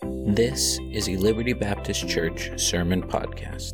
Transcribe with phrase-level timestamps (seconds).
[0.00, 3.72] This is a Liberty Baptist Church sermon podcast.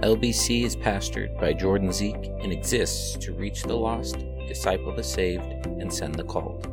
[0.00, 4.16] LBC is pastored by Jordan Zeik and exists to reach the lost,
[4.48, 6.66] disciple the saved, and send the called.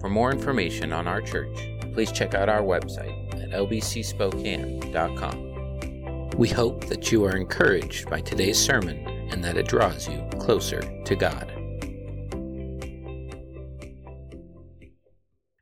[0.00, 1.56] For more information on our church,
[1.94, 6.30] please check out our website at lbcspokane.com.
[6.36, 10.82] We hope that you are encouraged by today's sermon and that it draws you closer
[11.04, 11.57] to God.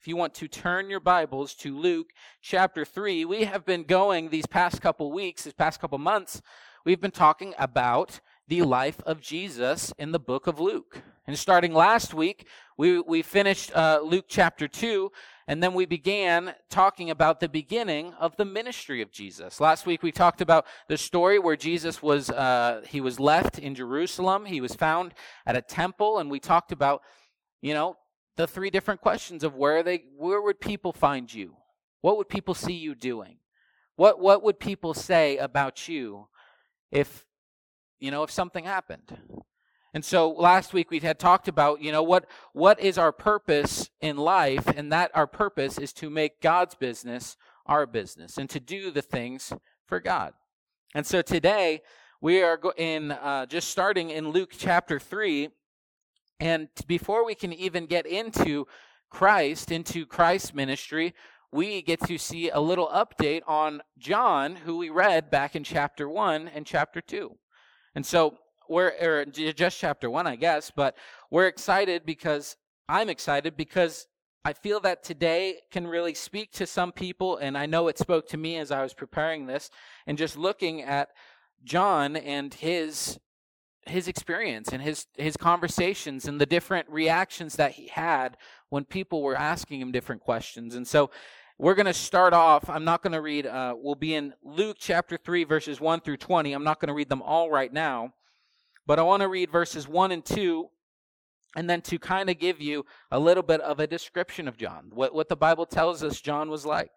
[0.07, 4.29] If you want to turn your Bibles to Luke chapter 3, we have been going
[4.29, 6.41] these past couple weeks, these past couple months,
[6.85, 11.03] we've been talking about the life of Jesus in the book of Luke.
[11.27, 12.47] And starting last week,
[12.79, 15.11] we, we finished uh, Luke chapter 2,
[15.49, 19.59] and then we began talking about the beginning of the ministry of Jesus.
[19.59, 23.75] Last week we talked about the story where Jesus was, uh, he was left in
[23.75, 24.45] Jerusalem.
[24.45, 25.15] He was found
[25.45, 27.03] at a temple, and we talked about,
[27.61, 27.97] you know,
[28.37, 31.57] the three different questions of where they where would people find you?
[32.01, 33.39] What would people see you doing?
[33.97, 36.29] What what would people say about you
[36.91, 37.27] if
[37.99, 39.19] you know if something happened?
[39.95, 43.89] And so last week we had talked about, you know, what what is our purpose
[44.01, 48.61] in life and that our purpose is to make God's business our business and to
[48.61, 49.53] do the things
[49.87, 50.35] for God.
[50.95, 51.83] And so today
[52.21, 55.51] we are in uh, just starting in Luke chapter 3
[56.41, 58.67] and before we can even get into
[59.11, 61.15] Christ, into Christ's ministry,
[61.53, 66.09] we get to see a little update on John, who we read back in chapter
[66.09, 67.35] 1 and chapter 2.
[67.95, 68.37] And so
[68.69, 70.97] we're, er, or just chapter 1, I guess, but
[71.31, 72.57] we're excited because
[72.89, 74.07] I'm excited because
[74.45, 78.29] I feel that today can really speak to some people, and I know it spoke
[78.29, 79.71] to me as I was preparing this,
[80.07, 81.09] and just looking at
[81.65, 83.19] John and his
[83.87, 88.37] his experience and his his conversations and the different reactions that he had
[88.69, 90.75] when people were asking him different questions.
[90.75, 91.11] And so
[91.59, 92.69] we're going to start off.
[92.69, 93.47] I'm not going to read.
[93.47, 96.53] Uh, we'll be in Luke chapter three, verses one through twenty.
[96.53, 98.13] I'm not going to read them all right now,
[98.87, 100.69] but I want to read verses one and two,
[101.55, 104.91] and then to kind of give you a little bit of a description of John,
[104.93, 106.91] what what the Bible tells us John was like.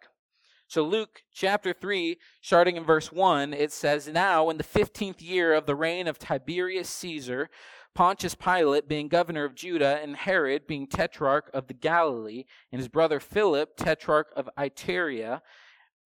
[0.70, 5.52] So, Luke chapter 3, starting in verse 1, it says, Now, in the fifteenth year
[5.52, 7.50] of the reign of Tiberius Caesar,
[7.96, 12.88] Pontius Pilate being governor of Judah, and Herod being tetrarch of the Galilee, and his
[12.88, 15.42] brother Philip, tetrarch of Iturea,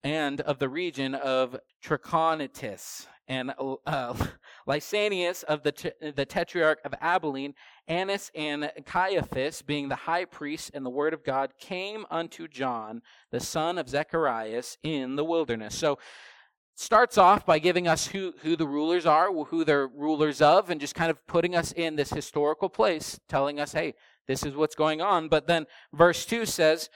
[0.02, 4.14] and of the region of Trachonitis, and uh,
[4.66, 7.54] Lysanias of the, the tetrarch of Abilene,
[7.86, 13.02] Annas and Caiaphas, being the high priest and the word of God, came unto John,
[13.30, 15.76] the son of Zacharias, in the wilderness.
[15.76, 15.98] So,
[16.76, 20.80] starts off by giving us who, who the rulers are, who they're rulers of, and
[20.80, 23.94] just kind of putting us in this historical place, telling us, hey,
[24.26, 25.28] this is what's going on.
[25.28, 26.90] But then verse 2 says,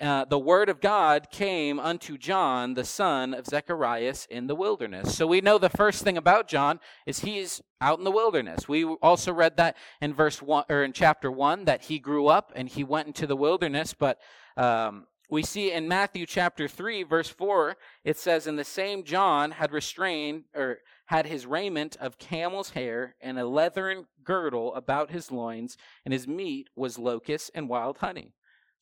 [0.00, 5.14] uh, the word of God came unto John, the son of Zacharias, in the wilderness.
[5.16, 8.68] So we know the first thing about John is he's out in the wilderness.
[8.68, 12.52] We also read that in verse one or in chapter one that he grew up
[12.56, 13.94] and he went into the wilderness.
[13.94, 14.18] But
[14.56, 19.52] um, we see in Matthew chapter three, verse four, it says, "In the same John
[19.52, 25.30] had restrained or had his raiment of camel's hair and a leathern girdle about his
[25.30, 28.32] loins, and his meat was locusts and wild honey."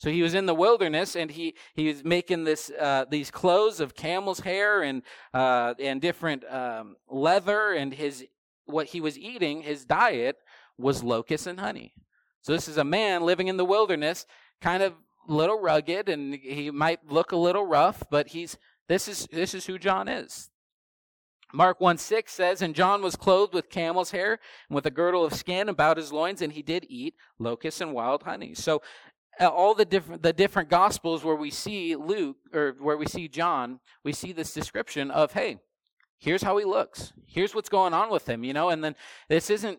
[0.00, 3.80] So he was in the wilderness and he, he was making this, uh, these clothes
[3.80, 5.02] of camel's hair and,
[5.34, 8.26] uh, and different um, leather and his,
[8.64, 10.36] what he was eating, his diet
[10.78, 11.92] was locusts and honey.
[12.40, 14.24] So this is a man living in the wilderness,
[14.62, 14.94] kind of
[15.28, 18.56] little rugged and he might look a little rough, but he's,
[18.88, 20.48] this is, this is who John is.
[21.52, 24.38] Mark 1 6 says, And John was clothed with camel's hair
[24.68, 27.92] and with a girdle of skin about his loins, and he did eat locusts and
[27.92, 28.54] wild honey.
[28.54, 28.82] So
[29.38, 33.80] all the different the different gospels where we see Luke or where we see John,
[34.04, 35.58] we see this description of hey,
[36.18, 37.12] here's how he looks.
[37.26, 38.94] Here's what's going on with him, you know, and then
[39.28, 39.78] this isn't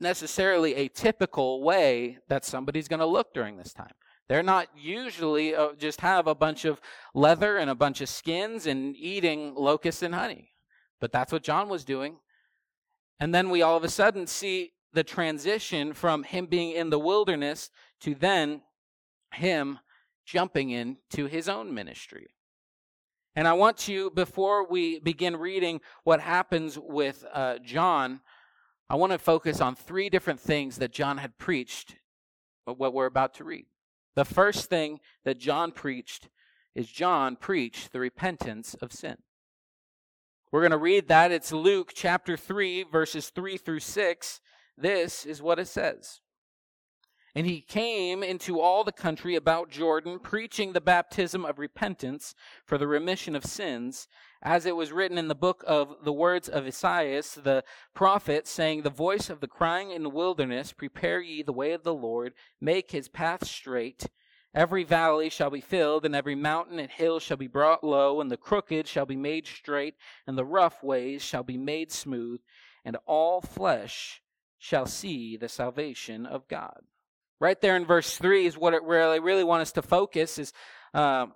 [0.00, 3.92] necessarily a typical way that somebody's going to look during this time.
[4.28, 6.80] They're not usually uh, just have a bunch of
[7.14, 10.52] leather and a bunch of skins and eating locusts and honey.
[11.00, 12.16] But that's what John was doing.
[13.20, 16.98] And then we all of a sudden see the transition from him being in the
[16.98, 17.70] wilderness
[18.00, 18.62] to then
[19.32, 19.78] him
[20.24, 22.28] jumping into his own ministry.
[23.34, 28.20] And I want to, before we begin reading what happens with uh, John,
[28.88, 31.96] I want to focus on three different things that John had preached,
[32.64, 33.66] what we're about to read.
[34.14, 36.28] The first thing that John preached
[36.74, 39.16] is John preached the repentance of sin.
[40.50, 41.32] We're going to read that.
[41.32, 44.40] It's Luke chapter 3, verses 3 through 6.
[44.78, 46.20] This is what it says.
[47.36, 52.34] And he came into all the country about Jordan, preaching the baptism of repentance
[52.64, 54.08] for the remission of sins,
[54.40, 57.62] as it was written in the book of the words of Esaias the
[57.92, 61.82] prophet, saying, The voice of the crying in the wilderness, Prepare ye the way of
[61.82, 64.06] the Lord, make his path straight.
[64.54, 68.30] Every valley shall be filled, and every mountain and hill shall be brought low, and
[68.30, 69.96] the crooked shall be made straight,
[70.26, 72.40] and the rough ways shall be made smooth,
[72.82, 74.22] and all flesh
[74.56, 76.80] shall see the salvation of God.
[77.40, 80.52] Right there in verse 3 is what it really, really want us to focus is
[80.94, 81.26] uh,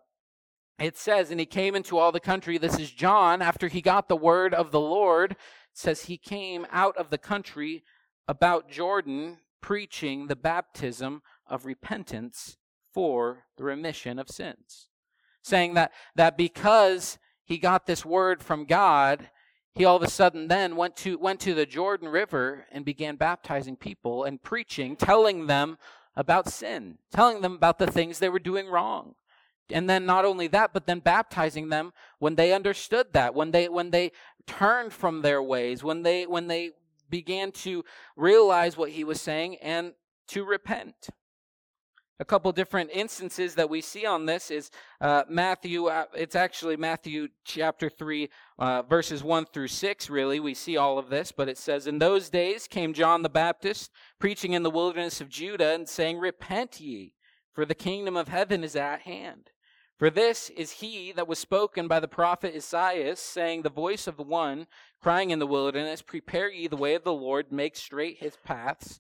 [0.79, 2.57] it says, and he came into all the country.
[2.57, 5.33] This is John after he got the word of the Lord.
[5.33, 5.39] It
[5.75, 7.85] says he came out of the country
[8.27, 12.57] about Jordan preaching the baptism of repentance
[12.95, 14.89] for the remission of sins.
[15.43, 19.29] Saying that, that because he got this word from God,
[19.75, 23.17] he all of a sudden then went to, went to the Jordan River and began
[23.17, 25.79] baptizing people and preaching, telling them
[26.17, 29.15] about sin, telling them about the things they were doing wrong.
[29.71, 33.69] And then not only that, but then baptizing them when they understood that, when they,
[33.69, 34.11] when they
[34.47, 36.73] turned from their ways, when they, when they
[37.09, 37.85] began to
[38.17, 39.93] realize what he was saying and
[40.29, 41.11] to repent
[42.21, 44.71] a couple different instances that we see on this is
[45.01, 45.87] uh, Matthew.
[45.87, 48.29] Uh, it's actually Matthew chapter three,
[48.59, 50.11] uh, verses one through six.
[50.11, 53.31] Really, we see all of this, but it says, "In those days came John the
[53.31, 57.15] Baptist, preaching in the wilderness of Judah, and saying, Repent ye,
[57.55, 59.51] for the kingdom of heaven is at hand."
[59.99, 64.17] For this is he that was spoken by the prophet Isaiah, saying, The voice of
[64.17, 64.67] the one
[65.03, 68.99] crying in the wilderness, Prepare ye the way of the Lord, make straight his paths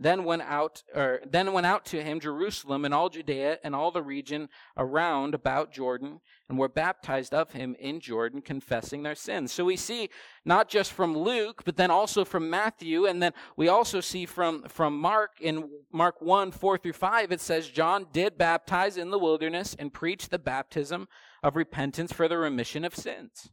[0.00, 3.90] then went out or then went out to him Jerusalem and all Judea and all
[3.90, 9.52] the region around about Jordan and were baptized of him in Jordan confessing their sins.
[9.52, 10.08] So we see
[10.44, 14.62] not just from Luke but then also from Matthew and then we also see from
[14.64, 19.18] from Mark in Mark 1 4 through 5 it says John did baptize in the
[19.18, 21.08] wilderness and preach the baptism
[21.42, 23.50] of repentance for the remission of sins.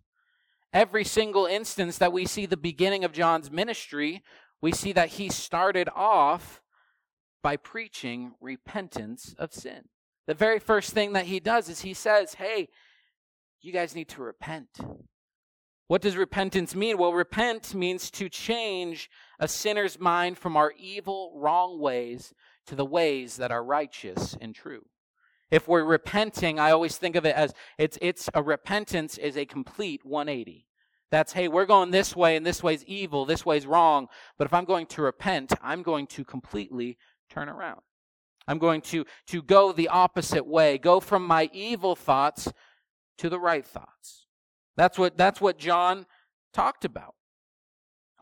[0.73, 4.23] Every single instance that we see the beginning of John's ministry
[4.61, 6.61] we see that he started off
[7.43, 9.85] by preaching repentance of sin.
[10.25, 12.69] The very first thing that he does is he says, Hey,
[13.61, 14.79] you guys need to repent.
[15.87, 16.97] What does repentance mean?
[16.97, 19.09] Well, repent means to change
[19.39, 22.33] a sinner's mind from our evil, wrong ways
[22.65, 24.85] to the ways that are righteous and true.
[25.49, 29.45] If we're repenting, I always think of it as it's, it's a repentance is a
[29.45, 30.66] complete 180.
[31.09, 34.07] That's, hey, we're going this way and this way's evil, this way's wrong.
[34.37, 36.97] But if I'm going to repent, I'm going to completely
[37.29, 37.81] turn around.
[38.47, 42.51] I'm going to, to go the opposite way, go from my evil thoughts
[43.17, 44.25] to the right thoughts.
[44.75, 46.05] That's what, that's what John
[46.53, 47.15] talked about.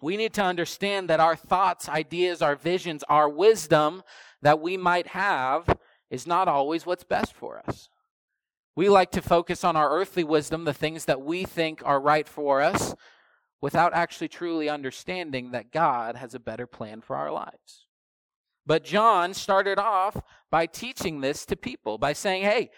[0.01, 4.03] We need to understand that our thoughts, ideas, our visions, our wisdom
[4.41, 5.77] that we might have
[6.09, 7.89] is not always what's best for us.
[8.75, 12.27] We like to focus on our earthly wisdom, the things that we think are right
[12.27, 12.94] for us,
[13.62, 17.88] without actually truly understanding that God has a better plan for our lives.
[18.66, 22.69] But John started off by teaching this to people by saying, hey,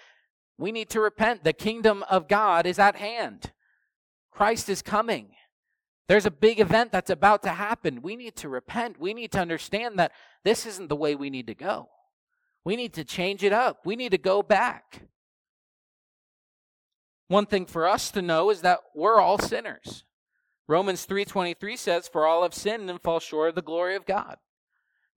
[0.58, 1.44] we need to repent.
[1.44, 3.52] The kingdom of God is at hand.
[4.32, 5.30] Christ is coming.
[6.08, 8.02] There's a big event that's about to happen.
[8.02, 9.00] We need to repent.
[9.00, 10.12] We need to understand that
[10.44, 11.90] this isn't the way we need to go.
[12.64, 13.86] We need to change it up.
[13.86, 15.02] We need to go back.
[17.28, 20.04] One thing for us to know is that we're all sinners.
[20.68, 24.38] Romans 3:23 says for all have sinned and fall short of the glory of God.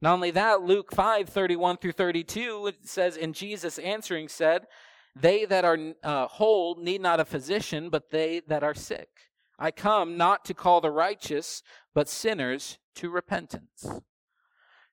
[0.01, 4.67] Not only that, Luke 5:31 through 32 it says and Jesus answering said,
[5.17, 9.09] they that are uh, whole need not a physician, but they that are sick.
[9.59, 11.63] I come not to call the righteous,
[11.95, 14.01] but sinners to repentance.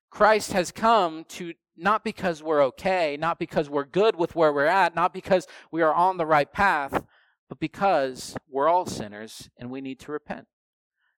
[0.10, 4.66] Christ has come to not because we're okay, not because we're good with where we're
[4.66, 7.04] at, not because we are on the right path,
[7.50, 10.48] but because we're all sinners and we need to repent.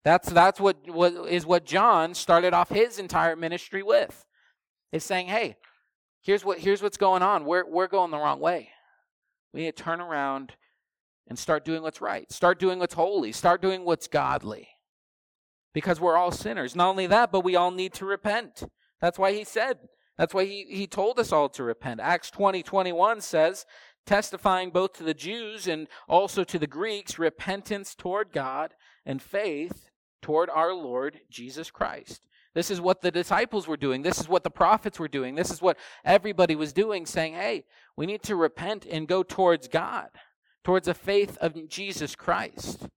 [0.04, 4.26] That's, that's what, what is what John started off his entire ministry with.
[4.92, 5.56] Is saying, hey,
[6.22, 7.46] here's what here's what's going on.
[7.46, 8.70] We're we're going the wrong way.
[9.54, 10.54] We need to turn around
[11.28, 12.32] and start doing what's right.
[12.32, 13.32] Start doing what's holy.
[13.32, 14.68] Start doing what's godly.
[15.74, 16.76] Because we're all sinners.
[16.76, 18.64] Not only that, but we all need to repent.
[19.00, 19.78] That's why he said,
[20.20, 22.02] that's why he, he told us all to repent.
[22.02, 23.66] Acts 20, 21 says,
[24.06, 28.74] testifying both to the Jews and also to the Greeks repentance toward God
[29.06, 29.90] and faith
[30.22, 32.28] toward our Lord Jesus Christ.
[32.54, 34.02] This is what the disciples were doing.
[34.02, 35.36] This is what the prophets were doing.
[35.36, 37.64] This is what everybody was doing, saying, hey,
[37.96, 40.10] we need to repent and go towards God,
[40.66, 42.90] towards a faith of Jesus Christ.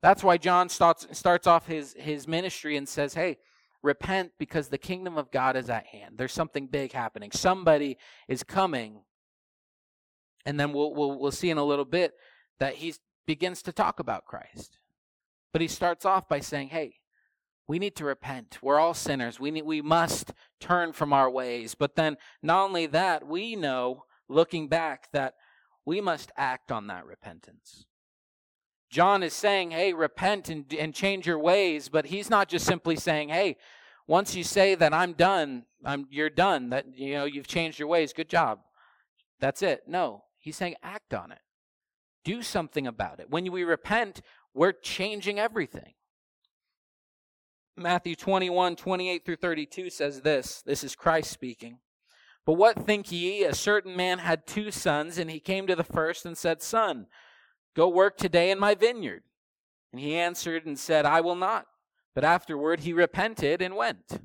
[0.00, 3.36] That's why John starts, starts off his, his ministry and says, hey,
[3.82, 6.18] repent because the kingdom of God is at hand.
[6.18, 7.30] There's something big happening.
[7.32, 9.02] Somebody is coming.
[10.44, 12.12] And then we'll, we'll, we'll see in a little bit
[12.58, 12.94] that he
[13.26, 14.78] begins to talk about Christ.
[15.52, 16.96] But he starts off by saying, hey,
[17.68, 18.58] we need to repent.
[18.62, 19.38] We're all sinners.
[19.38, 21.74] We, need, we must turn from our ways.
[21.74, 25.34] But then, not only that, we know, looking back, that
[25.84, 27.84] we must act on that repentance.
[28.90, 32.96] John is saying, hey, repent and, and change your ways, but he's not just simply
[32.96, 33.56] saying, hey,
[34.06, 37.88] once you say that I'm done, I'm, you're done, that you know you've changed your
[37.88, 38.60] ways, good job.
[39.40, 39.82] That's it.
[39.86, 41.40] No, he's saying act on it.
[42.24, 43.30] Do something about it.
[43.30, 44.22] When we repent,
[44.54, 45.94] we're changing everything.
[47.76, 50.62] Matthew 21, 28 through 32 says this.
[50.62, 51.78] This is Christ speaking.
[52.44, 53.44] But what think ye?
[53.44, 57.06] A certain man had two sons, and he came to the first and said, Son,
[57.78, 59.22] Go work today in my vineyard.
[59.92, 61.66] And he answered and said, I will not.
[62.12, 64.20] But afterward he repented and went.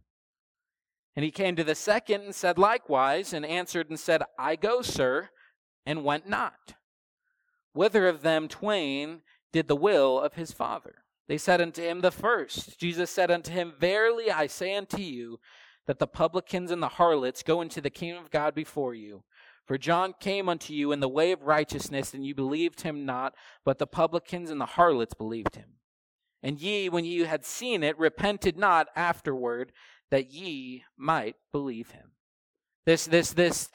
[1.16, 4.82] And he came to the second and said likewise, and answered and said, I go,
[4.82, 5.30] sir,
[5.86, 6.74] and went not.
[7.74, 11.04] Whither of them twain did the will of his father?
[11.28, 12.80] They said unto him, The first.
[12.80, 15.40] Jesus said unto him, Verily I say unto you,
[15.86, 19.24] that the publicans and the harlots go into the kingdom of God before you.
[19.66, 23.34] For John came unto you in the way of righteousness, and you believed him not,
[23.64, 25.78] but the publicans and the harlots believed him.
[26.42, 29.72] And ye, when ye had seen it, repented not afterward,
[30.12, 32.12] that ye might believe him.
[32.86, 33.70] This, this, this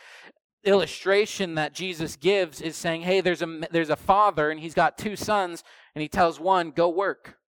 [0.65, 4.99] illustration that Jesus gives is saying, hey, there's a, there's a father, and he's got
[4.99, 5.65] two sons,
[5.95, 7.39] and he tells one, go work.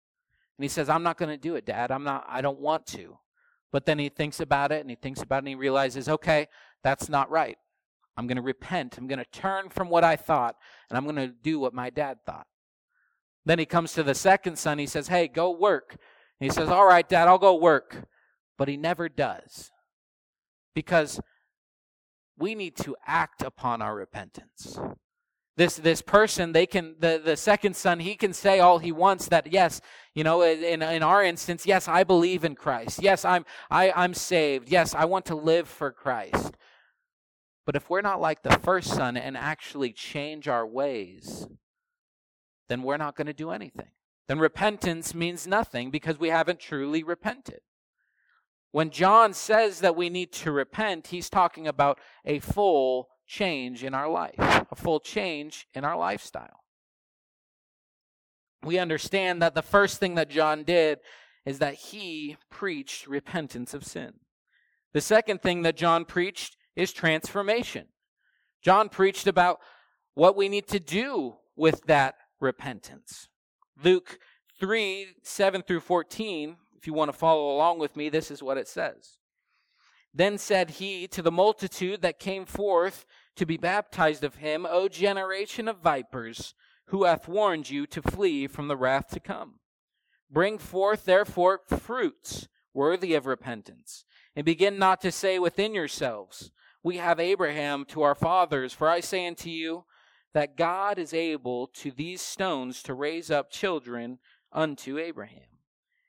[0.56, 1.90] And he says, I'm not going to do it, Dad.
[1.90, 3.18] I'm not, I don't want to.
[3.70, 6.48] But then he thinks about it, and he thinks about it, and he realizes, okay,
[6.82, 7.58] that's not right.
[8.20, 8.98] I'm going to repent.
[8.98, 10.56] I'm going to turn from what I thought,
[10.90, 12.46] and I'm going to do what my dad thought.
[13.46, 14.76] Then he comes to the second son.
[14.76, 15.96] He says, Hey, go work.
[16.38, 18.04] And he says, All right, dad, I'll go work.
[18.58, 19.70] But he never does.
[20.74, 21.18] Because
[22.36, 24.78] we need to act upon our repentance.
[25.56, 29.28] This, this person, they can, the, the second son, he can say all he wants
[29.28, 29.80] that, yes,
[30.14, 33.02] you know, in, in our instance, yes, I believe in Christ.
[33.02, 34.68] Yes, I'm, I, I'm saved.
[34.68, 36.54] Yes, I want to live for Christ.
[37.66, 41.46] But if we're not like the first son and actually change our ways,
[42.68, 43.90] then we're not going to do anything.
[44.28, 47.60] Then repentance means nothing because we haven't truly repented.
[48.72, 53.94] When John says that we need to repent, he's talking about a full change in
[53.94, 56.64] our life, a full change in our lifestyle.
[58.62, 61.00] We understand that the first thing that John did
[61.44, 64.14] is that he preached repentance of sin.
[64.92, 67.86] The second thing that John preached is transformation.
[68.62, 69.60] John preached about
[70.14, 73.28] what we need to do with that repentance.
[73.82, 74.18] Luke
[74.58, 78.58] 3 7 through 14, if you want to follow along with me, this is what
[78.58, 79.18] it says.
[80.12, 83.04] Then said he to the multitude that came forth
[83.36, 86.54] to be baptized of him, O generation of vipers,
[86.86, 89.60] who hath warned you to flee from the wrath to come?
[90.30, 96.50] Bring forth therefore fruits worthy of repentance, and begin not to say within yourselves,
[96.82, 98.72] we have Abraham to our fathers.
[98.72, 99.84] For I say unto you
[100.32, 104.18] that God is able to these stones to raise up children
[104.52, 105.42] unto Abraham.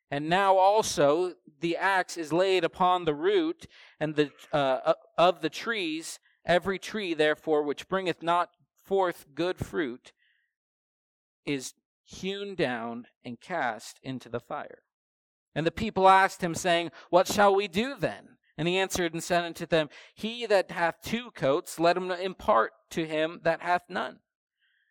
[0.09, 3.67] And now also the axe is laid upon the root
[3.99, 6.19] and the uh, of the trees.
[6.45, 8.49] Every tree, therefore, which bringeth not
[8.83, 10.11] forth good fruit,
[11.45, 11.73] is
[12.03, 14.79] hewn down and cast into the fire.
[15.53, 18.37] And the people asked him, saying, What shall we do then?
[18.57, 22.73] And he answered and said unto them, He that hath two coats, let him impart
[22.91, 24.19] to him that hath none.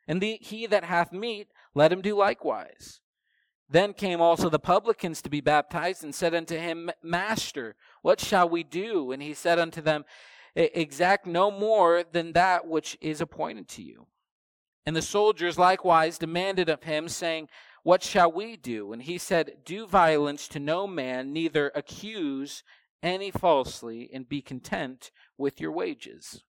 [0.08, 3.00] And the, he that hath meat, let him do likewise.
[3.68, 8.48] Then came also the publicans to be baptized, and said unto him, Master, what shall
[8.48, 9.12] we do?
[9.12, 10.04] And he said unto them,
[10.56, 14.08] Exact no more than that which is appointed to you.
[14.84, 17.48] And the soldiers likewise demanded of him, saying,
[17.84, 18.92] What shall we do?
[18.92, 22.64] And he said, Do violence to no man, neither accuse
[23.02, 26.42] any falsely and be content with your wages.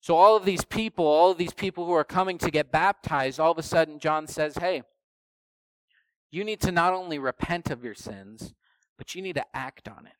[0.00, 3.38] So, all of these people, all of these people who are coming to get baptized,
[3.38, 4.82] all of a sudden, John says, Hey,
[6.30, 8.54] you need to not only repent of your sins,
[8.96, 10.12] but you need to act on it.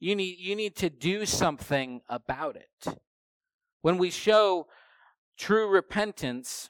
[0.00, 2.98] You need, you need to do something about it.
[3.82, 4.66] When we show
[5.38, 6.68] true repentance,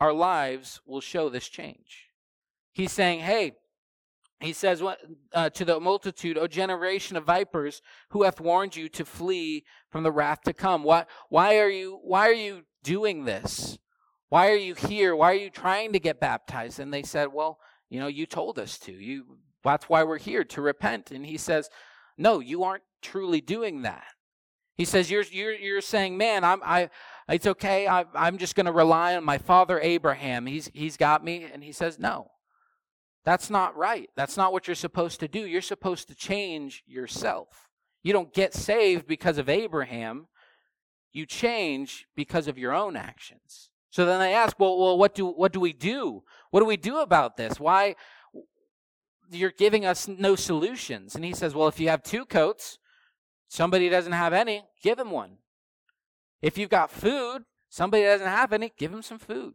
[0.00, 2.08] our lives will show this change.
[2.72, 3.56] He's saying, Hey,
[4.40, 4.82] he says
[5.32, 10.04] uh, to the multitude, O generation of vipers, who hath warned you to flee from
[10.04, 10.84] the wrath to come?
[10.84, 13.78] Why, why, are you, why are you doing this?
[14.28, 15.16] Why are you here?
[15.16, 16.78] Why are you trying to get baptized?
[16.78, 18.92] And they said, Well, you know, you told us to.
[18.92, 19.24] You,
[19.64, 21.10] That's why we're here to repent.
[21.10, 21.70] And he says,
[22.16, 24.04] No, you aren't truly doing that.
[24.76, 26.90] He says, You're, you're, you're saying, Man, I'm, I,
[27.28, 27.88] it's okay.
[27.88, 30.46] I, I'm just going to rely on my father Abraham.
[30.46, 31.48] He's, he's got me.
[31.52, 32.30] And he says, No,
[33.28, 34.08] that's not right.
[34.16, 35.40] That's not what you're supposed to do.
[35.40, 37.68] You're supposed to change yourself.
[38.02, 40.28] You don't get saved because of Abraham.
[41.12, 43.68] You change because of your own actions.
[43.90, 46.22] So then they ask, well, well, what do what do we do?
[46.52, 47.60] What do we do about this?
[47.60, 47.96] Why
[49.30, 51.14] you're giving us no solutions?
[51.14, 52.78] And he says, well, if you have two coats,
[53.46, 55.36] somebody doesn't have any, give him one.
[56.40, 59.52] If you've got food, somebody doesn't have any, give him some food.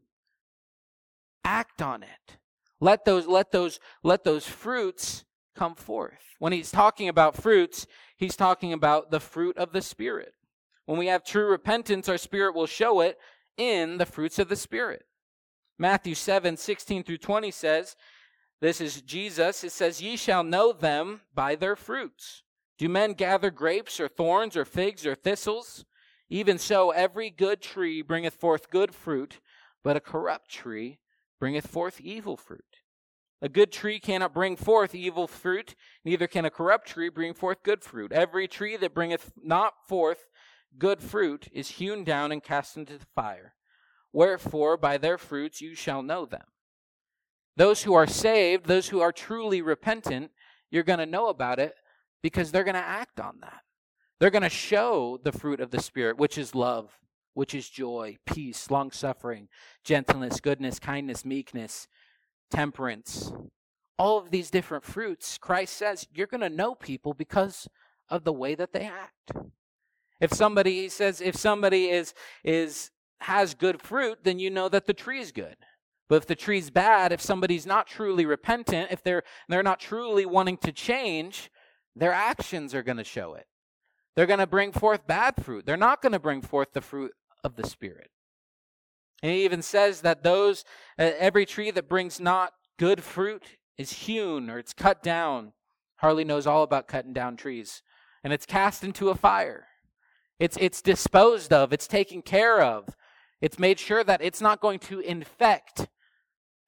[1.44, 2.38] Act on it.
[2.83, 5.23] Let those let those let those fruits
[5.55, 6.35] come forth.
[6.39, 7.87] When he's talking about fruits,
[8.17, 10.33] he's talking about the fruit of the spirit.
[10.85, 13.17] When we have true repentance, our spirit will show it
[13.55, 15.03] in the fruits of the Spirit.
[15.79, 17.95] Matthew 7 16 through 20 says,
[18.59, 19.63] This is Jesus.
[19.63, 22.43] It says, Ye shall know them by their fruits.
[22.77, 25.85] Do men gather grapes or thorns or figs or thistles?
[26.29, 29.39] Even so, every good tree bringeth forth good fruit,
[29.85, 30.99] but a corrupt tree
[31.43, 32.77] bringeth forth evil fruit.
[33.41, 37.63] A good tree cannot bring forth evil fruit, neither can a corrupt tree bring forth
[37.63, 38.13] good fruit.
[38.13, 40.29] Every tree that bringeth not forth
[40.77, 43.55] good fruit is hewn down and cast into the fire.
[44.13, 46.45] Wherefore, by their fruits you shall know them.
[47.57, 50.31] Those who are saved, those who are truly repentant,
[50.71, 51.73] you're going to know about it
[52.21, 53.63] because they're going to act on that.
[54.17, 56.97] They're going to show the fruit of the Spirit, which is love,
[57.33, 59.47] which is joy, peace, long suffering,
[59.83, 61.87] gentleness, goodness, kindness, meekness,
[62.51, 63.31] temperance.
[63.97, 67.67] All of these different fruits, Christ says, you're going to know people because
[68.09, 69.31] of the way that they act.
[70.19, 72.13] If somebody he says if somebody is
[72.45, 75.57] is has good fruit, then you know that the tree is good.
[76.07, 80.25] But if the tree's bad, if somebody's not truly repentant, if they're they're not truly
[80.25, 81.51] wanting to change,
[81.95, 83.47] their actions are going to show it.
[84.15, 85.65] They're going to bring forth bad fruit.
[85.65, 87.13] They're not going to bring forth the fruit
[87.43, 88.09] of the spirit.
[89.21, 90.65] And he even says that those
[91.00, 93.44] uh, every tree that brings not good fruit
[93.77, 95.53] is hewn or it's cut down.
[95.98, 97.81] Harley knows all about cutting down trees.
[98.24, 99.68] And it's cast into a fire.
[100.39, 102.96] It's, it's disposed of, it's taken care of.
[103.41, 105.87] It's made sure that it's not going to infect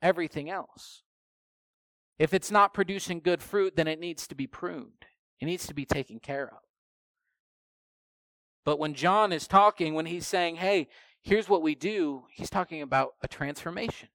[0.02, 1.04] everything else.
[2.17, 5.06] If it's not producing good fruit, then it needs to be pruned.
[5.41, 6.60] It needs to be taken care of.
[8.65, 10.88] But when John is talking, when he's saying, hey,
[11.21, 14.10] here's what we do, he's talking about a transformation.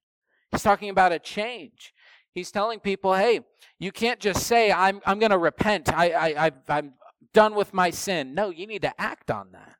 [0.51, 1.93] He's talking about a change.
[2.33, 3.41] He's telling people, hey,
[3.79, 5.91] you can't just say, I'm, I'm going to repent.
[5.93, 6.93] I, I, I, I'm,
[7.33, 8.33] done with my sin.
[8.33, 9.75] No, you need to act on that.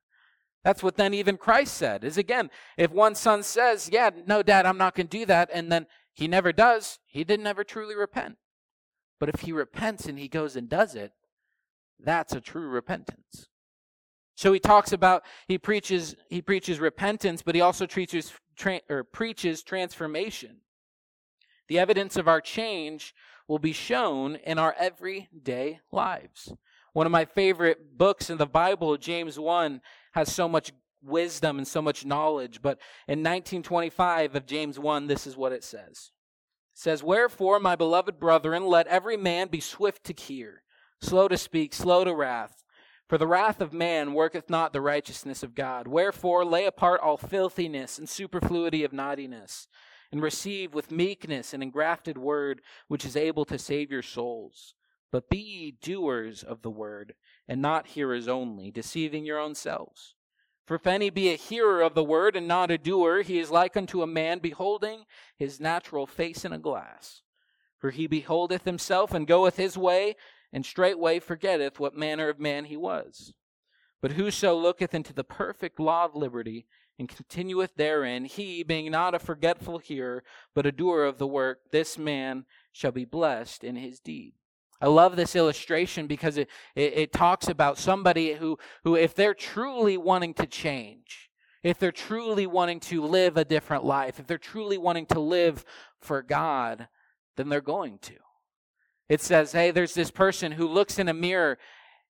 [0.64, 4.66] That's what then even Christ said is again, if one son says, Yeah, no, dad,
[4.66, 7.96] I'm not going to do that, and then he never does, he didn't ever truly
[7.96, 8.38] repent.
[9.20, 11.14] But if he repents and he goes and does it,
[12.00, 13.48] that's a true repentance.
[14.42, 19.04] So he talks about he preaches he preaches repentance, but he also preaches tra- or
[19.04, 20.62] preaches transformation.
[21.68, 23.14] The evidence of our change
[23.48, 26.52] will be shown in our everyday lives.
[26.94, 29.80] One of my favorite books in the Bible, James 1,
[30.14, 30.72] has so much
[31.04, 32.64] wisdom and so much knowledge.
[32.64, 36.10] But in 1925 of James 1, this is what it says.
[36.74, 40.64] It says, Wherefore, my beloved brethren, let every man be swift to hear,
[41.00, 42.61] slow to speak, slow to wrath.
[43.12, 45.86] For the wrath of man worketh not the righteousness of God.
[45.86, 49.68] Wherefore, lay apart all filthiness and superfluity of naughtiness,
[50.14, 54.76] and receive with meekness an engrafted word which is able to save your souls.
[55.12, 57.16] But be ye doers of the word,
[57.50, 60.16] and not hearers only, deceiving your own selves.
[60.66, 63.52] For if any be a hearer of the word and not a doer, he is
[63.52, 65.04] like unto a man beholding
[65.36, 67.24] his natural face in a glass.
[67.78, 70.16] For he beholdeth himself and goeth his way,
[70.54, 73.34] and straightway forgetteth what manner of man he was.
[74.02, 76.66] But whoso looketh into the perfect law of liberty,
[77.02, 81.60] and continueth therein, he, being not a forgetful hearer, but a doer of the work,
[81.72, 84.34] this man shall be blessed in his deed.
[84.80, 89.34] I love this illustration because it, it, it, talks about somebody who, who, if they're
[89.34, 91.30] truly wanting to change,
[91.64, 95.66] if they're truly wanting to live a different life, if they're truly wanting to live
[96.00, 96.88] for God,
[97.36, 98.16] then they're going to.
[99.12, 101.58] It says, hey, there's this person who looks in a mirror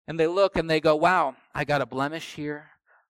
[0.07, 2.67] and they look and they go, wow, I got a blemish here.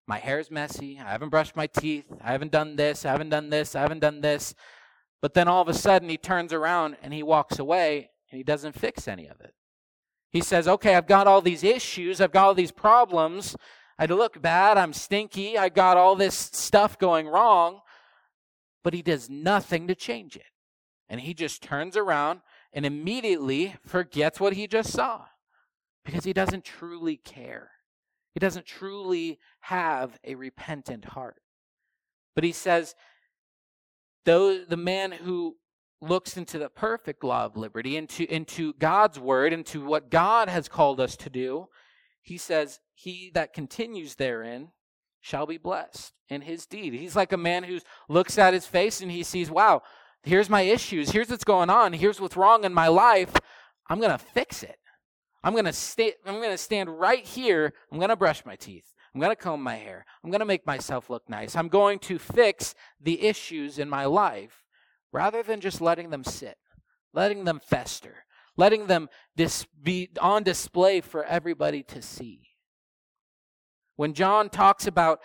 [0.07, 0.97] My hair's messy.
[0.97, 2.05] I haven't brushed my teeth.
[2.23, 3.05] I haven't done this.
[3.05, 3.75] I haven't done this.
[3.75, 4.55] I haven't done this.
[5.21, 8.45] But then all of a sudden he turns around and he walks away and he
[8.45, 9.53] doesn't fix any of it.
[10.29, 13.57] He says, okay, I've got all these issues, I've got all these problems.
[13.99, 17.81] I look bad, I'm stinky, I got all this stuff going wrong,
[18.85, 20.47] but he does nothing to change it.
[21.09, 22.39] And he just turns around
[22.73, 25.25] and immediately forgets what he just saw
[26.05, 27.71] because he doesn't truly care.
[28.33, 31.41] He doesn't truly have a repentant heart.
[32.33, 32.95] But he says,
[34.25, 35.57] though the man who
[36.01, 40.67] looks into the perfect law of liberty, into, into God's word, into what God has
[40.67, 41.67] called us to do,
[42.21, 44.69] he says, He that continues therein
[45.21, 46.93] shall be blessed in his deed.
[46.93, 47.79] He's like a man who
[48.09, 49.83] looks at his face and he sees, wow,
[50.23, 53.33] here's my issues, here's what's going on, here's what's wrong in my life.
[53.89, 54.77] I'm going to fix it.
[55.43, 57.73] I'm going to stay I'm going to stand right here.
[57.91, 58.93] I'm going to brush my teeth.
[59.13, 60.05] I'm going to comb my hair.
[60.23, 61.55] I'm going to make myself look nice.
[61.55, 64.63] I'm going to fix the issues in my life
[65.11, 66.57] rather than just letting them sit,
[67.13, 72.43] letting them fester, letting them dis- be on display for everybody to see.
[73.97, 75.19] When John talks about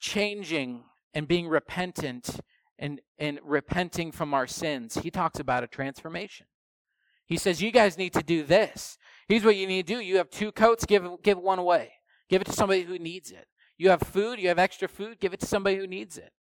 [0.00, 0.82] changing
[1.14, 2.40] and being repentant
[2.78, 6.46] and, and repenting from our sins, he talks about a transformation.
[7.26, 8.98] He says, You guys need to do this.
[9.28, 10.00] Here's what you need to do.
[10.00, 11.92] You have two coats, give, give one away.
[12.28, 13.46] Give it to somebody who needs it.
[13.76, 16.32] You have food, you have extra food, give it to somebody who needs it.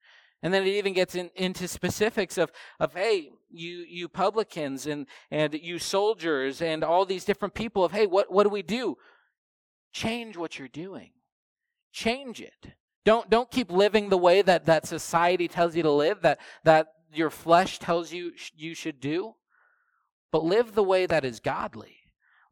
[0.42, 5.07] And then it even gets in, into specifics of, of hey, you, you publicans and,
[5.31, 8.97] and you soldiers and all these different people of, hey, what, what do we do?
[9.92, 11.11] Change what you're doing.
[11.92, 12.75] Change it.
[13.04, 16.88] Don't, don't keep living the way that, that society tells you to live, that, that
[17.12, 19.34] your flesh tells you you should do,
[20.30, 21.96] but live the way that is godly.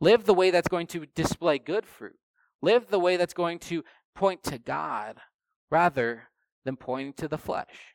[0.01, 2.17] Live the way that's going to display good fruit.
[2.63, 3.85] Live the way that's going to
[4.15, 5.19] point to God
[5.71, 6.29] rather
[6.65, 7.95] than pointing to the flesh.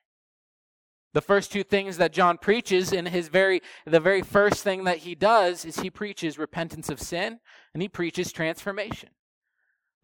[1.14, 5.00] The first two things that John preaches in his very the very first thing that
[5.00, 7.40] he does is he preaches repentance of sin
[7.74, 9.10] and he preaches transformation.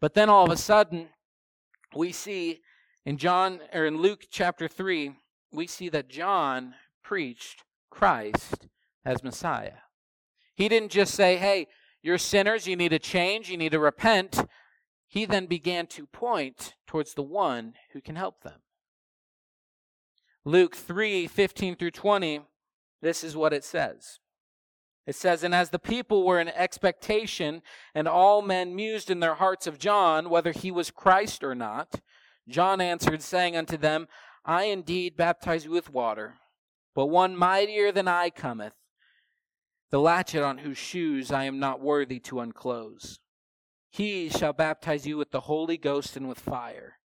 [0.00, 1.08] But then all of a sudden
[1.94, 2.60] we see
[3.04, 5.14] in John or in Luke chapter 3
[5.52, 8.66] we see that John preached Christ
[9.04, 9.82] as Messiah.
[10.54, 11.68] He didn't just say, "Hey,
[12.02, 14.44] you're sinners, you need to change, you need to repent."
[15.06, 18.62] He then began to point towards the one who can help them.
[20.44, 22.40] Luke 3 15 through 20,
[23.02, 24.20] this is what it says.
[25.06, 27.62] It says, And as the people were in expectation,
[27.94, 32.00] and all men mused in their hearts of John, whether he was Christ or not,
[32.48, 34.08] John answered, saying unto them,
[34.44, 36.34] I indeed baptize you with water,
[36.94, 38.74] but one mightier than I cometh,
[39.90, 43.20] the latchet on whose shoes I am not worthy to unclose.
[43.90, 46.98] He shall baptize you with the Holy Ghost and with fire,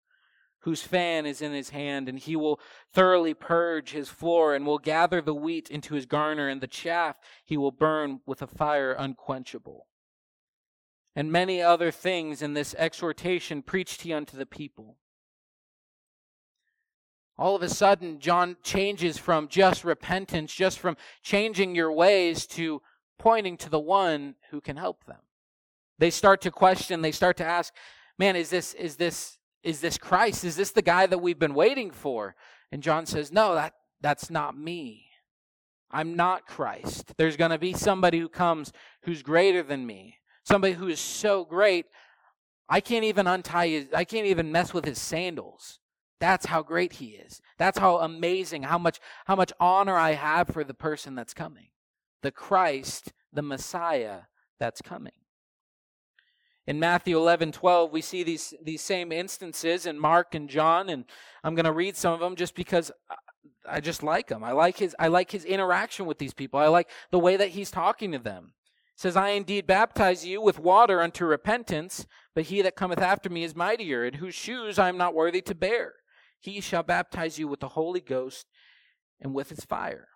[0.66, 2.58] whose fan is in his hand, and he will
[2.92, 7.20] thoroughly purge his floor, and will gather the wheat into his garner, and the chaff
[7.44, 9.86] he will burn with a fire unquenchable.
[11.14, 14.96] And many other things in this exhortation preached he unto the people.
[17.38, 22.82] All of a sudden, John changes from just repentance, just from changing your ways, to
[23.20, 25.20] pointing to the one who can help them.
[26.00, 27.72] They start to question, they start to ask,
[28.18, 30.44] man, is this, is this, is this Christ?
[30.44, 32.36] Is this the guy that we've been waiting for?
[32.70, 35.06] And John says, no, that, that's not me.
[35.90, 37.14] I'm not Christ.
[37.16, 40.18] There's going to be somebody who comes who's greater than me.
[40.44, 41.86] Somebody who is so great,
[42.68, 45.80] I can't even untie his, I can't even mess with his sandals.
[46.20, 47.40] That's how great he is.
[47.58, 51.68] That's how amazing, how much, how much honor I have for the person that's coming.
[52.22, 54.20] The Christ, the Messiah
[54.60, 55.12] that's coming.
[56.66, 61.04] In Matthew 11, 12, we see these, these same instances in Mark and John, and
[61.44, 62.90] I'm going to read some of them just because
[63.68, 64.42] I just like them.
[64.42, 66.58] I like his, I like his interaction with these people.
[66.58, 68.54] I like the way that he's talking to them.
[68.94, 73.30] It says, I indeed baptize you with water unto repentance, but he that cometh after
[73.30, 75.94] me is mightier, and whose shoes I am not worthy to bear.
[76.40, 78.46] He shall baptize you with the Holy Ghost
[79.20, 80.08] and with his fire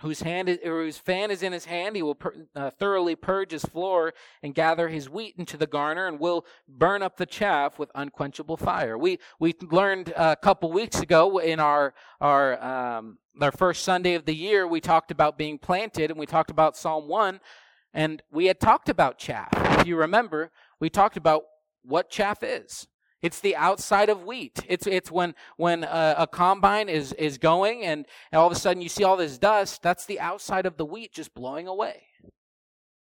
[0.00, 2.18] whose hand is, or whose fan is in his hand, he will
[2.54, 7.02] uh, thoroughly purge his floor and gather his wheat into the garner, and will burn
[7.02, 8.96] up the chaff with unquenchable fire.
[8.96, 14.24] We we learned a couple weeks ago in our our um, our first Sunday of
[14.24, 17.40] the year, we talked about being planted, and we talked about Psalm one,
[17.94, 19.48] and we had talked about chaff.
[19.80, 21.44] If you remember, we talked about
[21.82, 22.86] what chaff is.
[23.20, 24.60] It's the outside of wheat.
[24.68, 28.58] It's, it's when, when a, a, combine is, is going and, and all of a
[28.58, 32.04] sudden you see all this dust, that's the outside of the wheat just blowing away.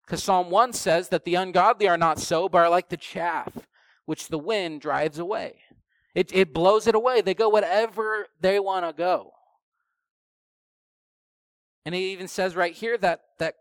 [0.04, 3.66] Because Psalm 1 says that the ungodly are not so, but are like the chaff,
[4.04, 5.56] which the wind drives away.
[6.14, 7.20] It, it blows it away.
[7.20, 9.32] They go whatever they want to go.
[11.84, 13.56] And it even says right here that, that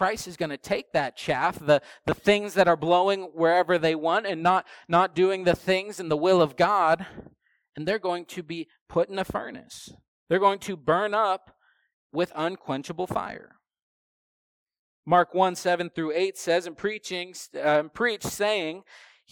[0.00, 3.94] Christ is going to take that chaff, the, the things that are blowing wherever they
[3.94, 7.04] want and not, not doing the things in the will of God,
[7.76, 9.92] and they're going to be put in a furnace.
[10.26, 11.54] They're going to burn up
[12.14, 13.56] with unquenchable fire.
[15.04, 18.84] Mark 1 7 through 8 says, and preaching, uh, preach, saying,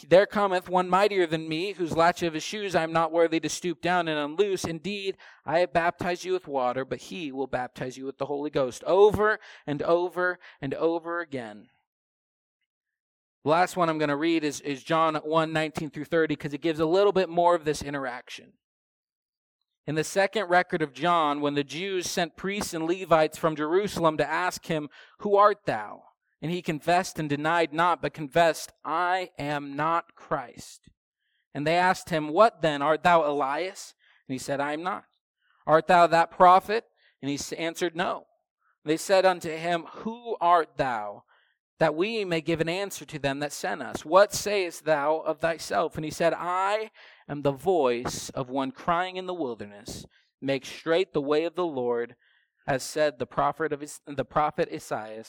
[0.07, 3.41] There cometh one mightier than me, whose latch of his shoes I am not worthy
[3.41, 4.65] to stoop down and unloose.
[4.65, 8.51] Indeed, I have baptized you with water, but he will baptize you with the Holy
[8.51, 8.85] Ghost.
[8.85, 11.69] Over and over and over again.
[13.45, 16.55] The last one I'm going to read is, is John 1 19 through 30, because
[16.55, 18.53] it gives a little bit more of this interaction.
[19.87, 24.19] In the second record of John, when the Jews sent priests and Levites from Jerusalem
[24.19, 26.03] to ask him, Who art thou?
[26.41, 30.89] And he confessed and denied not, but confessed, I am not Christ.
[31.55, 32.83] And they asked him, What then?
[32.83, 33.95] Art thou Elias?
[34.29, 35.05] And he said, I am not.
[35.67, 36.85] Art thou that prophet?
[37.21, 38.25] And he answered, No.
[38.85, 41.25] They said unto him, Who art thou?
[41.79, 44.05] That we may give an answer to them that sent us.
[44.05, 45.97] What sayest thou of thyself?
[45.97, 46.91] And he said, I
[47.29, 50.07] am the voice of one crying in the wilderness,
[50.41, 52.15] Make straight the way of the Lord,
[52.67, 55.25] as said the prophet of the prophet Isaiah,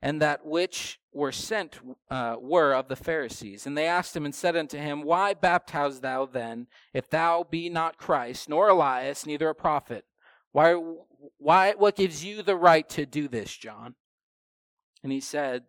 [0.00, 1.80] and that which were sent
[2.10, 3.66] uh, were of the Pharisees.
[3.66, 7.68] And they asked him and said unto him, Why baptize thou then, if thou be
[7.68, 10.04] not Christ, nor Elias, neither a prophet?
[10.52, 10.74] Why,
[11.38, 13.94] why, what gives you the right to do this, John?
[15.02, 15.64] And he said,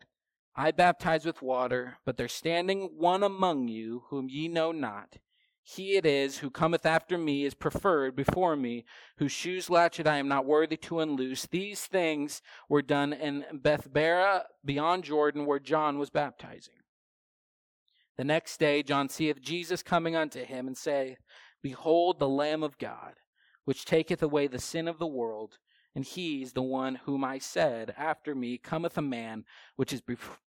[0.56, 5.18] I baptize with water, but there standing one among you whom ye know not
[5.64, 8.86] he it is who cometh after me is preferred before me,
[9.18, 11.46] whose shoes latchet I am not worthy to unloose.
[11.46, 16.76] These things were done in Bethabara beyond Jordan, where John was baptizing.
[18.18, 21.20] The next day John seeth Jesus coming unto him, and saith,
[21.62, 23.16] Behold the Lamb of God,
[23.66, 25.58] which taketh away the sin of the world.
[25.96, 29.44] And he is the one whom I said, After me cometh a man
[29.76, 30.02] which is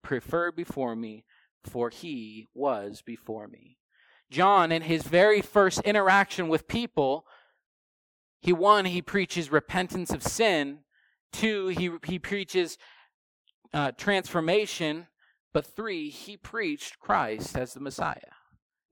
[0.03, 1.25] preferred before me,
[1.65, 3.80] for he was before me.
[4.31, 7.25] John, in his very first interaction with people,
[8.41, 10.81] he one, he preaches repentance of sin.
[11.33, 12.79] Two, he, he preaches
[13.75, 15.09] uh, transformation.
[15.53, 18.33] But three, he preached Christ as the Messiah.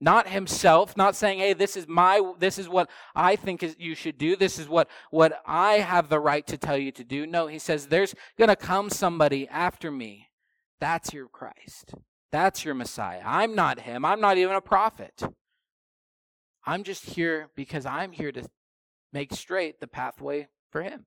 [0.01, 3.95] Not himself, not saying, hey, this is my, this is what I think is, you
[3.95, 4.35] should do.
[4.35, 7.25] This is what, what I have the right to tell you to do.
[7.25, 10.27] No, he says, there's going to come somebody after me.
[10.79, 11.93] That's your Christ.
[12.31, 13.21] That's your Messiah.
[13.25, 14.05] I'm not him.
[14.05, 15.23] I'm not even a prophet.
[16.65, 18.47] I'm just here because I'm here to
[19.11, 21.05] make straight the pathway for him,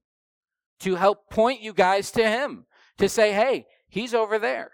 [0.81, 2.67] to help point you guys to him,
[2.99, 4.73] to say, hey, he's over there.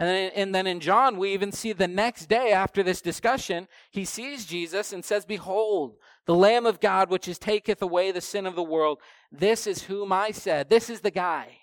[0.00, 3.66] And then, and then in John, we even see the next day after this discussion,
[3.90, 8.20] he sees Jesus and says, Behold, the Lamb of God, which is taketh away the
[8.20, 9.00] sin of the world.
[9.32, 10.70] This is whom I said.
[10.70, 11.58] This is the guy.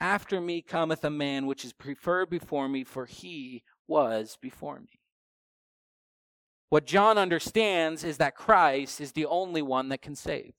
[0.00, 5.00] After me cometh a man which is preferred before me, for he was before me.
[6.70, 10.54] What John understands is that Christ is the only one that can save.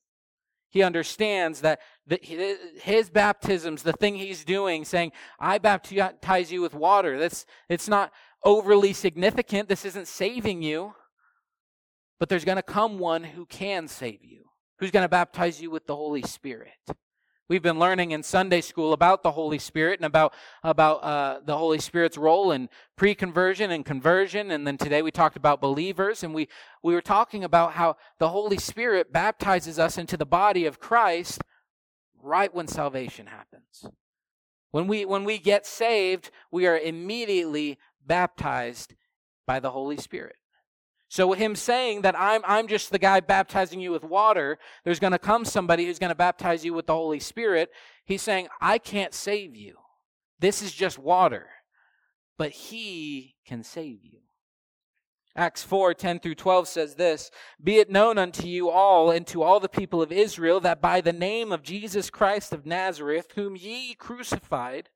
[0.70, 1.80] He understands that
[2.22, 8.12] his baptisms, the thing he's doing, saying, I baptize you with water, that's, it's not
[8.44, 9.68] overly significant.
[9.68, 10.94] This isn't saving you.
[12.18, 14.44] But there's going to come one who can save you,
[14.78, 16.70] who's going to baptize you with the Holy Spirit.
[17.48, 21.58] We've been learning in Sunday school about the Holy Spirit and about about uh, the
[21.58, 24.50] Holy Spirit's role in pre-conversion and conversion.
[24.50, 26.48] And then today we talked about believers, and we
[26.82, 31.42] we were talking about how the Holy Spirit baptizes us into the body of Christ
[32.22, 33.86] right when salvation happens.
[34.70, 38.94] When we when we get saved, we are immediately baptized
[39.46, 40.36] by the Holy Spirit.
[41.12, 45.12] So him saying that I'm, I'm just the guy baptizing you with water, there's going
[45.12, 47.68] to come somebody who's going to baptize you with the Holy Spirit.
[48.06, 49.76] He's saying, I can't save you.
[50.40, 51.48] This is just water.
[52.38, 54.20] But he can save you.
[55.36, 57.30] Acts 4 10 through 12 says this
[57.62, 61.02] Be it known unto you all and to all the people of Israel that by
[61.02, 64.88] the name of Jesus Christ of Nazareth, whom ye crucified,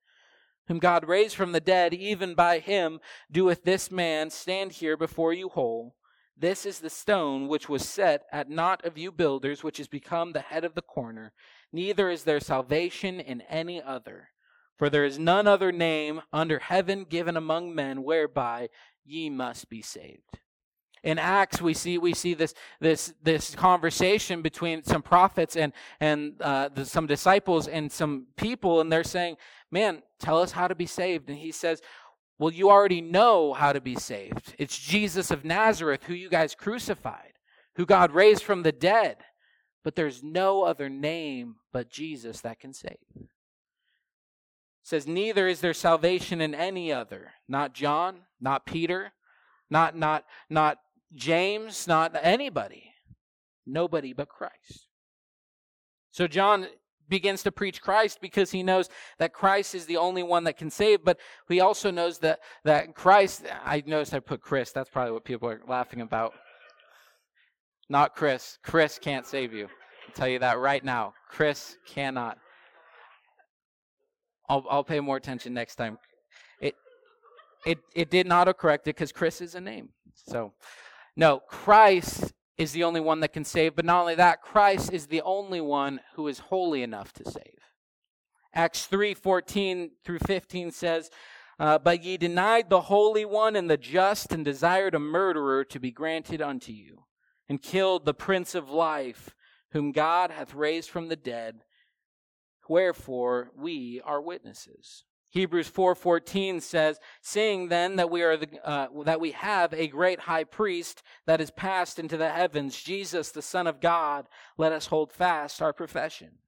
[0.67, 3.01] whom God raised from the dead, even by him
[3.31, 5.95] doeth this man stand here before you whole.
[6.39, 10.33] This is the stone which was set at naught of you builders, which is become
[10.33, 11.33] the head of the corner.
[11.73, 14.29] Neither is there salvation in any other.
[14.77, 18.69] For there is none other name under heaven given among men whereby
[19.05, 20.41] ye must be saved.
[21.03, 26.35] In Acts, we see we see this this this conversation between some prophets and and
[26.43, 29.37] uh, the, some disciples and some people, and they're saying,
[29.71, 31.81] "Man, tell us how to be saved." And he says,
[32.39, 34.55] well, you already know how to be saved.
[34.59, 37.33] It's Jesus of Nazareth, who you guys crucified,
[37.77, 39.19] who God raised from the dead.
[39.83, 42.99] But there's no other name but Jesus that can save.
[43.17, 43.29] It
[44.83, 47.33] says, Neither is there salvation in any other.
[47.49, 49.13] Not John, not Peter,
[49.71, 50.79] not, not, not
[51.15, 52.93] James, not anybody.
[53.67, 54.89] Nobody but Christ.
[56.11, 56.67] So John
[57.09, 58.89] begins to preach Christ because he knows
[59.19, 62.95] that Christ is the only one that can save, but he also knows that, that
[62.95, 66.35] Christ, I noticed I put Chris, that's probably what people are laughing about.
[67.89, 68.59] Not Chris.
[68.63, 69.65] Chris can't save you.
[69.65, 71.15] I'll tell you that right now.
[71.29, 72.39] Chris cannot.
[74.49, 75.99] I'll, I'll pay more attention next time.
[76.61, 76.75] It,
[77.65, 79.91] it, it did not autocorrect it because Chris is a name.
[80.15, 80.53] So,
[81.17, 83.77] no, Christ is the only one that can save.
[83.77, 87.61] But not only that, Christ is the only one who is holy enough to save.
[88.55, 91.11] Acts 3 14 through 15 says,
[91.59, 95.79] uh, But ye denied the Holy One and the just, and desired a murderer to
[95.79, 97.05] be granted unto you,
[97.49, 99.35] and killed the Prince of Life,
[99.73, 101.63] whom God hath raised from the dead.
[102.69, 105.05] Wherefore we are witnesses.
[105.31, 110.21] Hebrews 4:14 says, "Seeing then that we are the, uh, that we have a great
[110.21, 114.87] high priest that is passed into the heavens, Jesus the Son of God, let us
[114.87, 116.39] hold fast our profession."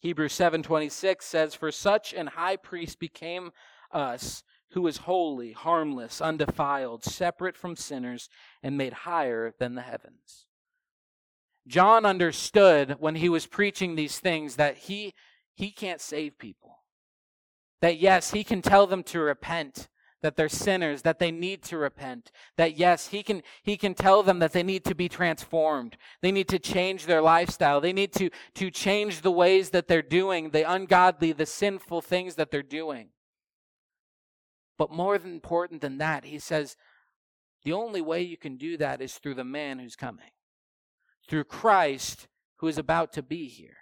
[0.00, 3.52] Hebrews 7:26 says, "For such an high priest became
[3.90, 8.28] us, who is holy, harmless, undefiled, separate from sinners,
[8.62, 10.46] and made higher than the heavens."
[11.66, 15.14] John understood when he was preaching these things that he
[15.54, 16.82] he can't save people
[17.80, 19.88] that yes, He can tell them to repent,
[20.22, 22.30] that they're sinners, that they need to repent.
[22.56, 25.96] That yes, He can, He can tell them that they need to be transformed.
[26.22, 27.80] They need to change their lifestyle.
[27.80, 32.36] They need to, to change the ways that they're doing, the ungodly, the sinful things
[32.36, 33.10] that they're doing.
[34.78, 36.76] But more than important than that, He says,
[37.64, 40.30] the only way you can do that is through the man who's coming,
[41.28, 43.76] through Christ who is about to be here.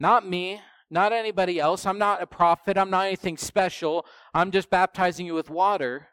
[0.00, 1.84] Not me, not anybody else.
[1.84, 2.78] I'm not a prophet.
[2.78, 4.06] I'm not anything special.
[4.32, 6.08] I'm just baptizing you with water.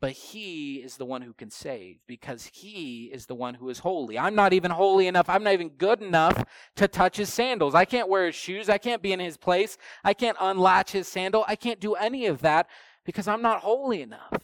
[0.00, 3.78] But he is the one who can save because he is the one who is
[3.78, 4.18] holy.
[4.18, 5.28] I'm not even holy enough.
[5.28, 6.44] I'm not even good enough
[6.76, 7.74] to touch his sandals.
[7.74, 8.68] I can't wear his shoes.
[8.68, 9.78] I can't be in his place.
[10.04, 11.44] I can't unlatch his sandal.
[11.48, 12.68] I can't do any of that
[13.04, 14.34] because I'm not holy enough.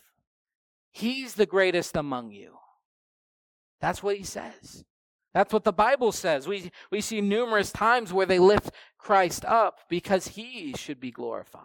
[0.92, 2.56] He's the greatest among you.
[3.80, 4.84] That's what he says.
[5.32, 6.48] That's what the Bible says.
[6.48, 11.64] We, we see numerous times where they lift Christ up because he should be glorified.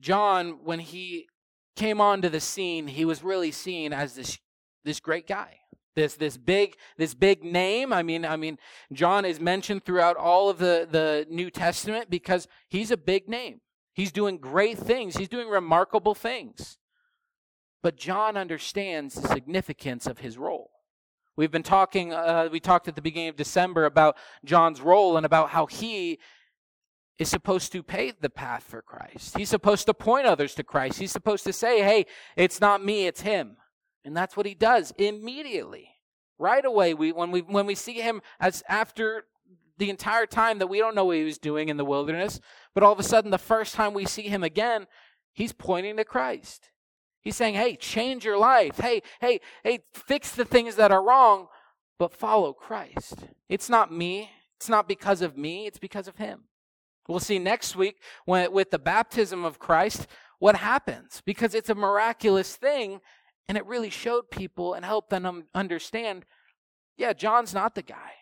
[0.00, 1.28] John, when he
[1.76, 4.38] came onto the scene, he was really seen as this,
[4.84, 5.58] this great guy.
[5.96, 7.92] This, this big this big name.
[7.92, 8.58] I mean, I mean,
[8.92, 13.60] John is mentioned throughout all of the, the New Testament because he's a big name.
[13.92, 15.16] He's doing great things.
[15.16, 16.78] He's doing remarkable things.
[17.82, 20.70] But John understands the significance of his role.
[21.36, 25.24] We've been talking, uh, we talked at the beginning of December about John's role and
[25.24, 26.18] about how he
[27.18, 29.36] is supposed to pave the path for Christ.
[29.36, 30.98] He's supposed to point others to Christ.
[30.98, 33.56] He's supposed to say, hey, it's not me, it's him.
[34.04, 35.90] And that's what he does immediately.
[36.38, 39.24] Right away, we, when, we, when we see him as after
[39.76, 42.40] the entire time that we don't know what he was doing in the wilderness,
[42.74, 44.86] but all of a sudden, the first time we see him again,
[45.32, 46.70] he's pointing to Christ.
[47.22, 48.78] He's saying, hey, change your life.
[48.78, 51.48] Hey, hey, hey, fix the things that are wrong,
[51.98, 53.26] but follow Christ.
[53.48, 54.30] It's not me.
[54.56, 55.66] It's not because of me.
[55.66, 56.44] It's because of him.
[57.08, 60.06] We'll see next week when, with the baptism of Christ
[60.38, 63.00] what happens because it's a miraculous thing
[63.48, 66.24] and it really showed people and helped them understand
[67.00, 68.12] yeah, John's not the guy.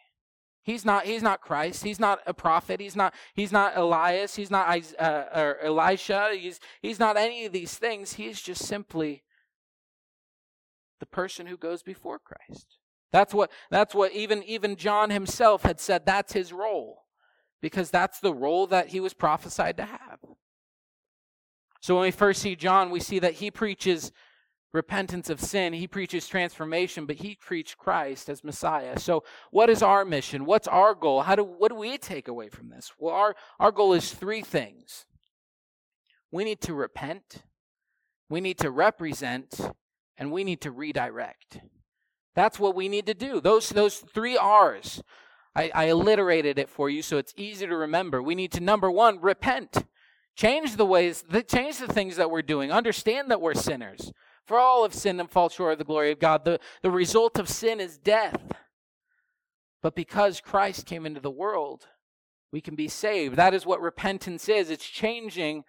[0.68, 1.82] He's not, he's not Christ.
[1.82, 2.78] He's not a prophet.
[2.78, 4.36] He's not, he's not Elias.
[4.36, 6.28] He's not uh, or Elisha.
[6.38, 8.12] He's, he's not any of these things.
[8.12, 9.22] He's just simply
[11.00, 12.76] the person who goes before Christ.
[13.12, 17.04] That's what, that's what even, even John himself had said that's his role
[17.62, 20.18] because that's the role that he was prophesied to have.
[21.80, 24.12] So when we first see John, we see that he preaches
[24.72, 25.72] repentance of sin.
[25.72, 28.98] He preaches transformation, but he preached Christ as Messiah.
[28.98, 30.44] So, what is our mission?
[30.44, 31.22] What's our goal?
[31.22, 32.92] How do what do we take away from this?
[32.98, 35.06] Well, our, our goal is three things.
[36.30, 37.42] We need to repent,
[38.28, 39.58] we need to represent,
[40.16, 41.60] and we need to redirect.
[42.34, 43.40] That's what we need to do.
[43.40, 45.02] Those those three R's.
[45.56, 48.22] I, I alliterated it for you so it's easy to remember.
[48.22, 49.84] We need to number one, repent.
[50.36, 52.70] Change the ways, change the things that we're doing.
[52.70, 54.12] Understand that we're sinners.
[54.48, 56.46] For all have sinned and fall short of the glory of God.
[56.46, 58.40] The, the result of sin is death.
[59.82, 61.86] But because Christ came into the world,
[62.50, 63.36] we can be saved.
[63.36, 64.70] That is what repentance is.
[64.70, 65.64] It's changing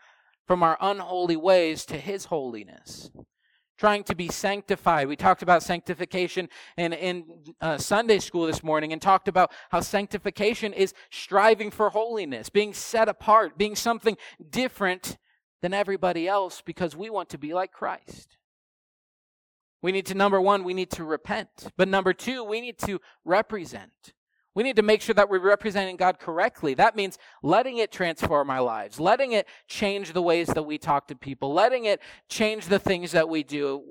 [0.48, 3.12] from our unholy ways to his holiness.
[3.78, 5.10] Trying to be sanctified.
[5.10, 7.26] We talked about sanctification in, in
[7.60, 12.74] uh, Sunday school this morning and talked about how sanctification is striving for holiness, being
[12.74, 14.16] set apart, being something
[14.50, 15.18] different
[15.62, 18.38] than everybody else because we want to be like Christ.
[19.82, 21.70] We need to, number one, we need to repent.
[21.78, 24.14] But number two, we need to represent.
[24.56, 26.74] We need to make sure that we're representing God correctly.
[26.74, 31.08] That means letting it transform our lives, letting it change the ways that we talk
[31.08, 33.84] to people, letting it change the things that we do.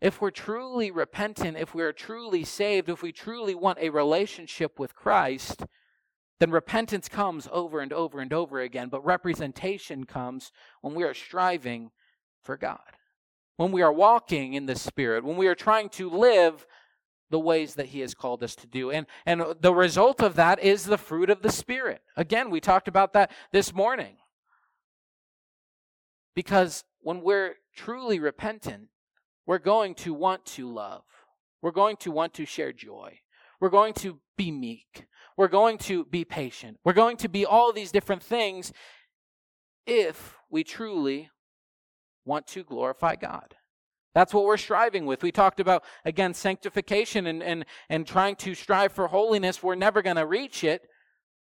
[0.00, 4.94] If we're truly repentant, if we're truly saved, if we truly want a relationship with
[4.94, 5.64] Christ,
[6.38, 11.14] then repentance comes over and over and over again, but representation comes when we are
[11.14, 11.90] striving
[12.40, 12.78] for God,
[13.58, 16.64] when we are walking in the Spirit, when we are trying to live
[17.28, 18.90] the ways that He has called us to do.
[18.90, 22.00] And, and the result of that is the fruit of the Spirit.
[22.16, 24.16] Again, we talked about that this morning.
[26.34, 28.88] Because when we're truly repentant,
[29.44, 31.02] we're going to want to love,
[31.60, 33.18] we're going to want to share joy,
[33.60, 35.04] we're going to be meek,
[35.36, 36.78] we're going to be patient.
[36.84, 38.72] We're going to be all these different things
[39.84, 41.30] if we truly
[42.28, 43.56] want to glorify God.
[44.14, 45.22] That's what we're striving with.
[45.22, 49.62] We talked about, again, sanctification and, and, and trying to strive for holiness.
[49.62, 50.82] We're never going to reach it,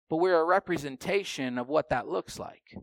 [0.10, 2.76] but we're a representation of what that looks like.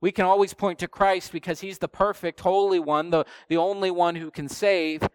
[0.00, 3.90] We can always point to Christ because he's the perfect, holy one, the, the only
[3.90, 5.06] one who can save.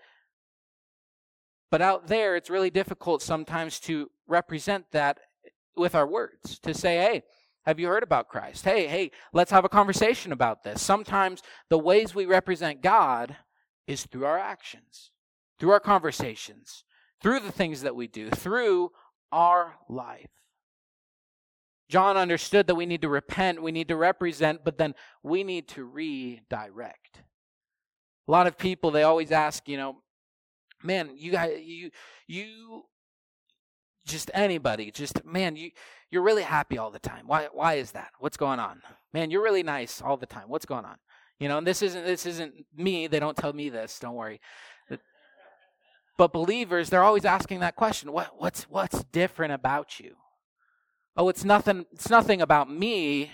[1.70, 5.20] But out there, it's really difficult sometimes to represent that
[5.76, 7.24] with our words, to say, hey,
[7.68, 8.64] have you heard about Christ?
[8.64, 10.82] Hey, hey, let's have a conversation about this.
[10.82, 13.36] Sometimes the ways we represent God
[13.86, 15.12] is through our actions,
[15.60, 16.86] through our conversations,
[17.22, 18.92] through the things that we do, through
[19.34, 20.30] our life.
[21.90, 25.68] John understood that we need to repent, we need to represent, but then we need
[25.70, 27.22] to redirect.
[28.30, 29.98] A lot of people, they always ask, you know,
[30.84, 31.92] man, you guys, you,
[32.28, 32.84] you,
[34.08, 35.72] just anybody, just man, you,
[36.10, 37.28] you're really happy all the time.
[37.28, 38.12] Why, why is that?
[38.20, 38.82] What's going on?
[39.14, 40.46] Man, you're really nice all the time.
[40.48, 40.98] What's going on?
[41.40, 43.08] You know, and this isn't this isn't me.
[43.08, 44.00] They don't tell me this.
[44.00, 44.40] Don't worry.
[46.18, 48.12] But believers, they're always asking that question.
[48.12, 50.16] What, what's what's different about you?
[51.16, 51.86] Oh, it's nothing.
[51.92, 53.32] It's nothing about me,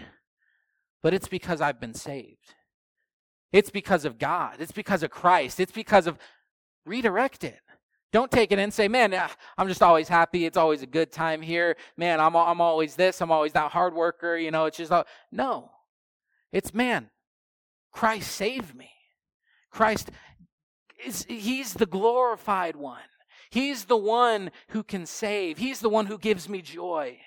[1.01, 2.55] but it's because I've been saved.
[3.53, 4.55] It's because of God.
[4.59, 5.59] It's because of Christ.
[5.59, 6.17] It's because of
[6.86, 7.59] redirect it.
[8.14, 9.11] Don't take it and say, man,
[9.57, 10.45] I'm just always happy.
[10.45, 11.76] It's always a good time here.
[11.97, 13.20] Man, I'm, I'm always this.
[13.22, 14.38] I'm always that hard worker.
[14.38, 15.05] You know, it's just, all...
[15.32, 15.72] no.
[16.51, 17.09] It's, man,
[17.91, 18.91] Christ saved me.
[19.72, 20.11] Christ
[21.03, 22.99] is, he's the glorified one.
[23.49, 25.57] He's the one who can save.
[25.57, 27.18] He's the one who gives me joy.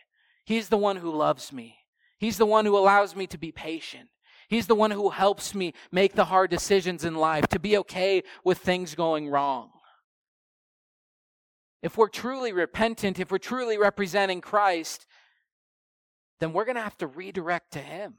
[0.44, 1.78] He's the one who loves me.
[2.18, 4.08] He's the one who allows me to be patient.
[4.48, 8.22] He's the one who helps me make the hard decisions in life, to be okay
[8.44, 9.70] with things going wrong.
[11.82, 15.06] If we're truly repentant, if we're truly representing Christ,
[16.40, 18.14] then we're going to have to redirect to Him,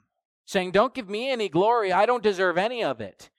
[0.45, 1.91] saying, Don't give me any glory.
[1.91, 3.30] I don't deserve any of it.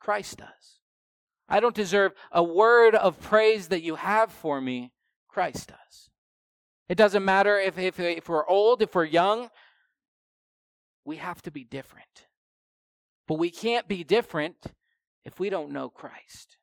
[0.00, 0.80] Christ does.
[1.48, 4.92] I don't deserve a word of praise that you have for me.
[5.28, 6.10] Christ does.
[6.88, 9.50] It doesn't matter if, if, if we're old, if we're young,
[11.04, 12.26] we have to be different.
[13.26, 14.56] But we can't be different
[15.24, 16.56] if we don't know Christ.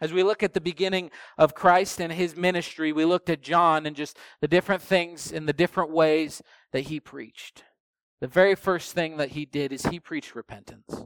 [0.00, 3.86] As we look at the beginning of Christ and his ministry, we looked at John
[3.86, 6.42] and just the different things and the different ways
[6.72, 7.64] that he preached.
[8.20, 11.04] The very first thing that he did is he preached repentance.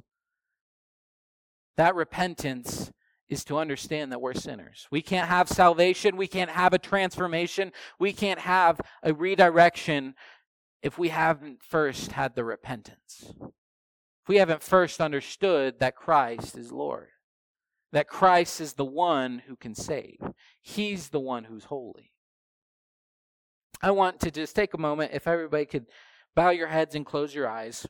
[1.76, 2.91] That repentance
[3.28, 4.88] is to understand that we're sinners.
[4.91, 7.70] We can't have salvation, we can't have a transformation,
[8.01, 10.14] we can't have a redirection
[10.82, 13.32] if we haven't first had the repentance.
[13.41, 17.09] If we haven't first understood that Christ is Lord
[17.93, 20.18] that Christ is the one who can save.
[20.62, 22.12] He's the one who's holy.
[23.82, 25.86] I want to just take a moment, if everybody could
[26.36, 27.86] bow your heads and close your eyes.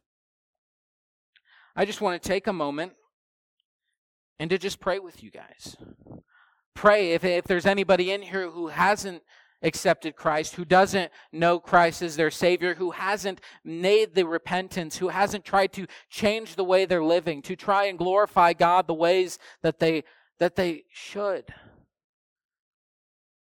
[1.77, 2.93] I just want to take a moment
[4.39, 5.77] and to just pray with you guys.
[6.75, 9.23] Pray if, if there's anybody in here who hasn't
[9.63, 15.09] accepted Christ, who doesn't know Christ as their Savior, who hasn't made the repentance, who
[15.09, 19.39] hasn't tried to change the way they're living, to try and glorify God the ways
[19.63, 20.05] that they,
[20.39, 21.53] that they should,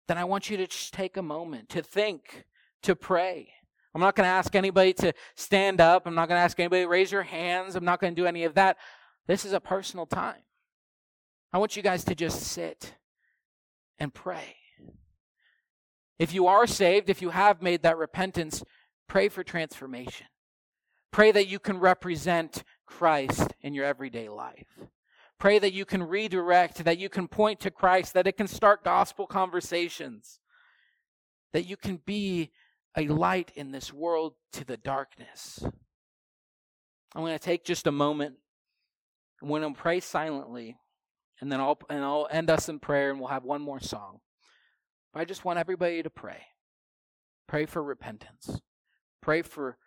[0.08, 2.44] then I want you to just take a moment to think,
[2.82, 3.52] to pray.
[3.94, 6.06] I'm not going to ask anybody to stand up.
[6.06, 7.76] I'm not going to ask anybody to raise your hands.
[7.76, 8.78] I'm not going to do any of that.
[9.26, 10.42] This is a personal time.
[11.52, 12.94] I want you guys to just sit
[13.98, 14.56] and pray.
[16.18, 18.62] If you are saved, if you have made that repentance,
[19.08, 20.26] pray for transformation.
[21.12, 24.78] Pray that you can represent Christ in your everyday life.
[25.38, 28.84] Pray that you can redirect, that you can point to Christ, that it can start
[28.84, 30.40] gospel conversations,
[31.52, 32.50] that you can be
[32.96, 35.60] a light in this world to the darkness.
[37.14, 38.34] I'm going to take just a moment
[39.40, 40.76] I'm going to pray silently,
[41.40, 44.20] and then I'll and I'll end us in prayer, and we'll have one more song.
[45.12, 46.42] But I just want everybody to pray.
[47.46, 48.60] Pray for repentance.
[49.22, 49.78] Pray for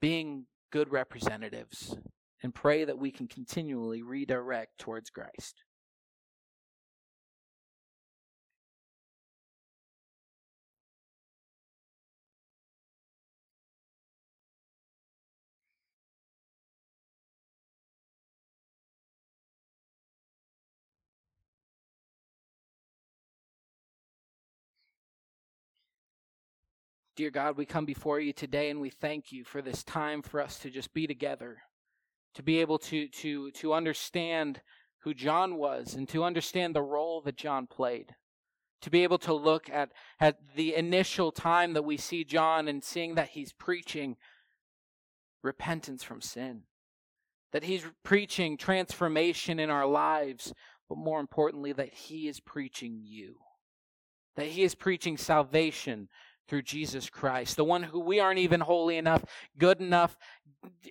[0.00, 1.96] being good representatives,
[2.42, 5.62] and pray that we can continually redirect towards Christ.
[27.18, 30.40] Dear God, we come before you today and we thank you for this time for
[30.40, 31.56] us to just be together,
[32.34, 34.60] to be able to, to, to understand
[35.00, 38.14] who John was and to understand the role that John played.
[38.82, 39.90] To be able to look at,
[40.20, 44.14] at the initial time that we see John and seeing that he's preaching
[45.42, 46.62] repentance from sin,
[47.50, 50.52] that he's preaching transformation in our lives,
[50.88, 53.38] but more importantly, that he is preaching you,
[54.36, 56.08] that he is preaching salvation
[56.48, 59.24] through Jesus Christ, the one who we aren't even holy enough,
[59.58, 60.16] good enough,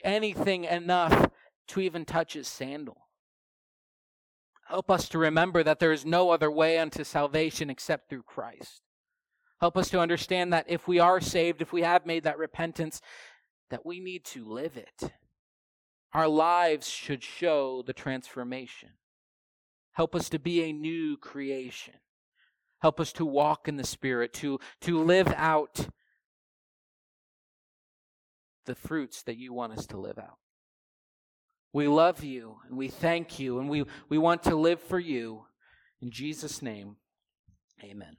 [0.04, 1.32] anything enough
[1.70, 3.08] to even touch his sandal.
[4.68, 8.82] Help us to remember that there is no other way unto salvation except through Christ.
[9.60, 13.02] Help us to understand that if we are saved, if we have made that repentance,
[13.70, 15.12] that we need to live it.
[16.14, 18.90] Our lives should show the transformation.
[19.94, 21.96] Help us to be a new creation.
[22.80, 25.88] Help us to walk in the Spirit, to, to live out
[28.66, 30.38] the fruits that you want us to live out.
[31.74, 35.46] We love you and we thank you and we, we want to live for you.
[36.02, 36.98] In Jesus' name,
[37.84, 38.18] amen.